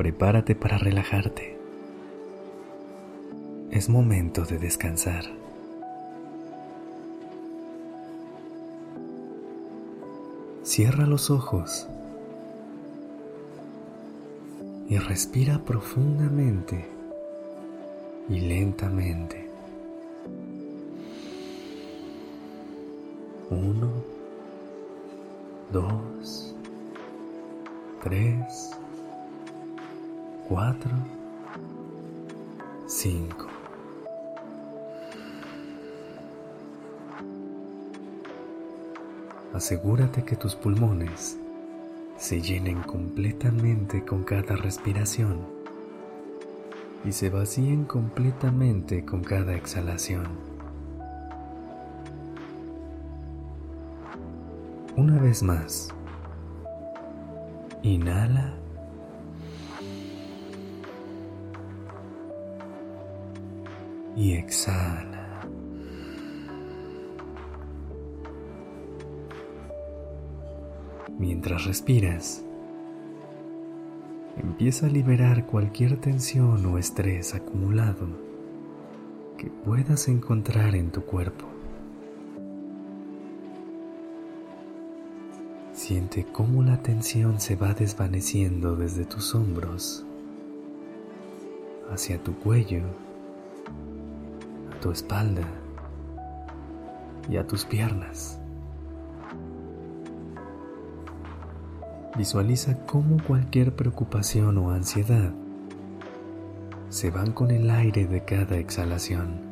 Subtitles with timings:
[0.00, 1.58] Prepárate para relajarte.
[3.70, 5.26] Es momento de descansar.
[10.62, 11.86] Cierra los ojos
[14.88, 16.86] y respira profundamente
[18.30, 19.50] y lentamente.
[23.50, 23.90] Uno
[25.70, 26.54] dos,
[28.02, 28.79] tres,
[30.50, 30.90] cuatro,
[32.88, 33.46] cinco.
[39.54, 41.38] Asegúrate que tus pulmones
[42.16, 45.38] se llenen completamente con cada respiración
[47.04, 50.26] y se vacíen completamente con cada exhalación.
[54.96, 55.90] Una vez más.
[57.84, 58.60] Inhala.
[64.16, 65.40] Y exhala.
[71.18, 72.42] Mientras respiras,
[74.36, 78.06] empieza a liberar cualquier tensión o estrés acumulado
[79.36, 81.46] que puedas encontrar en tu cuerpo.
[85.72, 90.04] Siente cómo la tensión se va desvaneciendo desde tus hombros
[91.90, 92.82] hacia tu cuello,
[94.80, 95.42] tu espalda
[97.28, 98.38] y a tus piernas.
[102.16, 105.32] Visualiza cómo cualquier preocupación o ansiedad
[106.88, 109.48] se van con el aire de cada exhalación.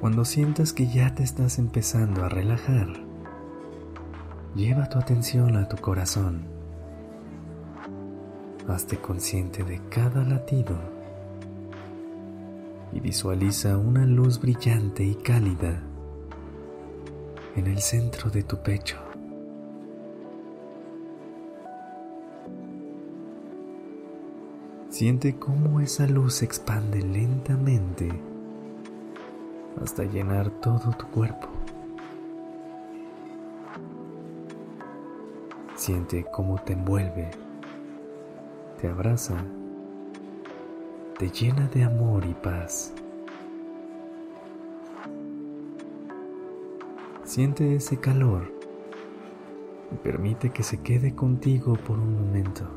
[0.00, 3.09] Cuando sientas que ya te estás empezando a relajar,
[4.54, 6.42] lleva tu atención a tu corazón.
[8.68, 10.76] Hazte consciente de cada latido
[12.92, 15.80] y visualiza una luz brillante y cálida
[17.56, 18.96] en el centro de tu pecho.
[24.88, 28.10] Siente cómo esa luz se expande lentamente
[29.80, 31.48] hasta llenar todo tu cuerpo.
[35.90, 37.28] Siente cómo te envuelve,
[38.80, 39.34] te abraza,
[41.18, 42.94] te llena de amor y paz.
[47.24, 48.54] Siente ese calor
[49.90, 52.68] y permite que se quede contigo por un momento.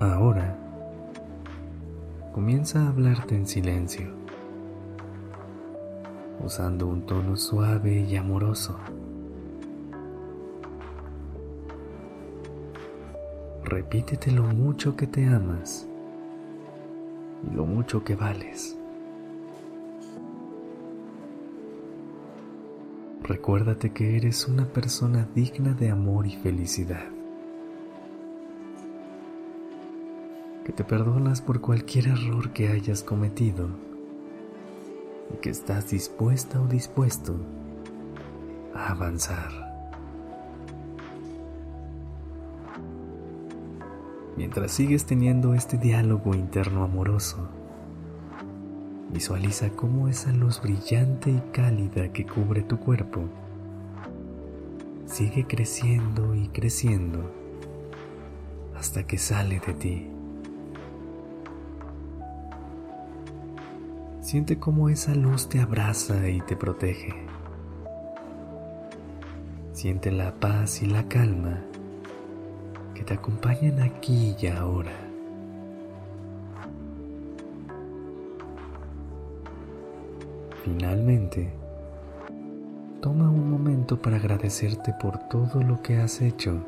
[0.00, 0.58] Ahora,
[2.32, 4.23] comienza a hablarte en silencio,
[6.44, 8.78] usando un tono suave y amoroso.
[13.64, 15.88] Repítete lo mucho que te amas
[17.50, 18.76] y lo mucho que vales.
[23.22, 27.06] Recuérdate que eres una persona digna de amor y felicidad.
[30.64, 33.68] que te perdonas por cualquier error que hayas cometido
[35.32, 37.36] y que estás dispuesta o dispuesto
[38.74, 39.50] a avanzar.
[44.36, 47.48] Mientras sigues teniendo este diálogo interno amoroso,
[49.12, 53.28] visualiza cómo esa luz brillante y cálida que cubre tu cuerpo
[55.14, 57.30] sigue creciendo y creciendo
[58.76, 60.13] hasta que sale de ti.
[64.24, 67.12] Siente cómo esa luz te abraza y te protege.
[69.74, 71.60] Siente la paz y la calma
[72.94, 74.92] que te acompañan aquí y ahora.
[80.64, 81.52] Finalmente,
[83.02, 86.64] toma un momento para agradecerte por todo lo que has hecho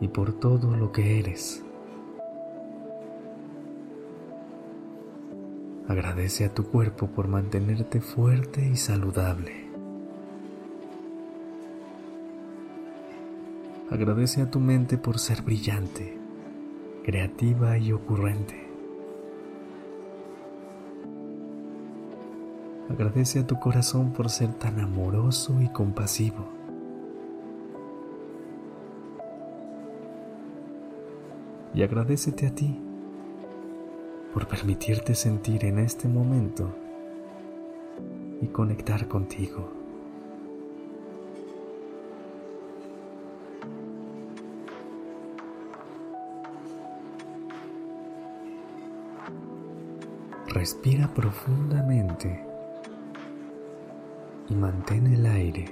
[0.00, 1.64] y por todo lo que eres.
[5.88, 9.70] Agradece a tu cuerpo por mantenerte fuerte y saludable.
[13.90, 16.18] Agradece a tu mente por ser brillante,
[17.04, 18.68] creativa y ocurrente.
[22.90, 26.44] Agradece a tu corazón por ser tan amoroso y compasivo.
[31.72, 32.87] Y agradecete a ti
[34.38, 36.72] por permitirte sentir en este momento
[38.40, 39.68] y conectar contigo.
[50.46, 52.46] Respira profundamente
[54.48, 55.64] y mantén el aire.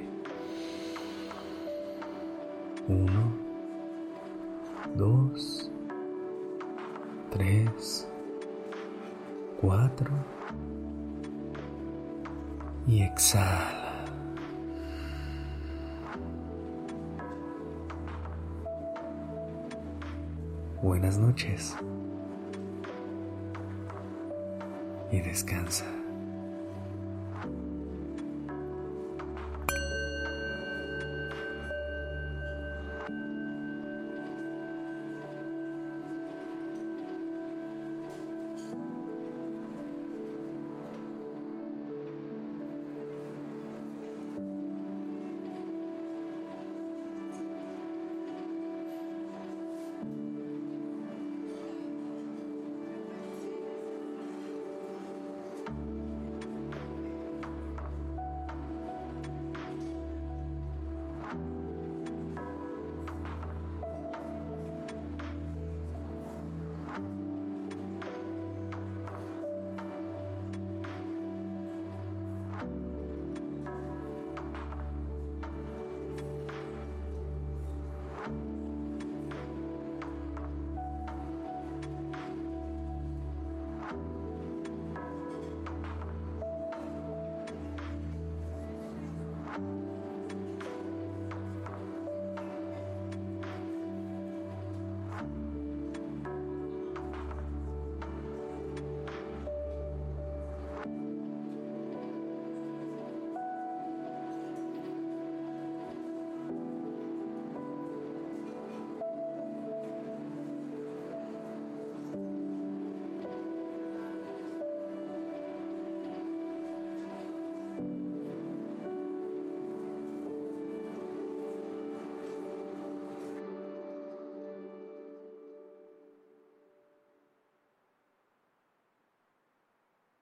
[2.88, 3.32] Uno,
[4.96, 5.70] dos,
[7.30, 8.08] tres,
[9.60, 10.10] cuatro
[12.86, 14.04] y exhala.
[20.82, 21.74] Buenas noches
[25.10, 25.86] y descansa.